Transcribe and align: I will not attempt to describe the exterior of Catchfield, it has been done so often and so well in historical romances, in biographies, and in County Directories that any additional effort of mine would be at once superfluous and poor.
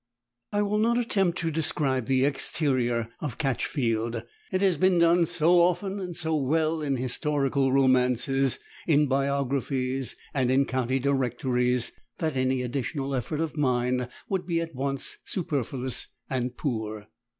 I 0.51 0.63
will 0.63 0.79
not 0.79 0.97
attempt 0.97 1.37
to 1.37 1.51
describe 1.51 2.07
the 2.07 2.25
exterior 2.25 3.09
of 3.19 3.37
Catchfield, 3.37 4.23
it 4.51 4.61
has 4.61 4.77
been 4.79 4.97
done 4.97 5.27
so 5.27 5.61
often 5.61 5.99
and 5.99 6.17
so 6.17 6.35
well 6.37 6.81
in 6.81 6.95
historical 6.95 7.71
romances, 7.71 8.57
in 8.87 9.05
biographies, 9.05 10.15
and 10.33 10.49
in 10.49 10.65
County 10.65 10.97
Directories 10.97 11.91
that 12.17 12.35
any 12.35 12.63
additional 12.63 13.13
effort 13.13 13.41
of 13.41 13.55
mine 13.55 14.07
would 14.27 14.47
be 14.47 14.59
at 14.59 14.73
once 14.73 15.19
superfluous 15.23 16.07
and 16.31 16.57
poor. 16.57 17.05